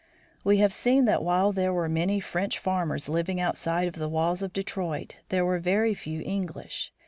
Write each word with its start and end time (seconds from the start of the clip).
We 0.43 0.57
have 0.57 0.73
seen 0.73 1.05
that 1.05 1.21
while 1.21 1.51
there 1.51 1.71
were 1.71 1.87
many 1.87 2.19
French 2.19 2.57
farmers 2.57 3.07
living 3.07 3.39
outside 3.39 3.87
of 3.87 3.93
the 3.97 4.09
walls 4.09 4.41
of 4.41 4.51
Detroit 4.51 5.13
there 5.29 5.45
were 5.45 5.59
very 5.59 5.93
few 5.93 6.23
English. 6.25 6.91